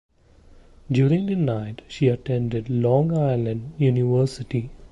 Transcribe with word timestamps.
During 0.91 1.27
the 1.27 1.35
night 1.35 1.83
she 1.87 2.07
attended 2.07 2.71
Long 2.71 3.15
Island 3.15 3.73
University. 3.77 4.71